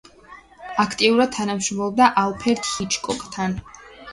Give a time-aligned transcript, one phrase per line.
[0.83, 3.59] აქტიურად თანამშრომლობდა ალფრედ ჰიჩკოკთან.